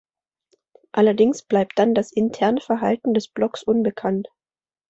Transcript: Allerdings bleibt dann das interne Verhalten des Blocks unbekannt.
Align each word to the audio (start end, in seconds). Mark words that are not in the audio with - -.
Allerdings 0.93 1.43
bleibt 1.43 1.77
dann 1.77 1.93
das 1.93 2.11
interne 2.11 2.59
Verhalten 2.59 3.13
des 3.13 3.27
Blocks 3.27 3.61
unbekannt. 3.61 4.29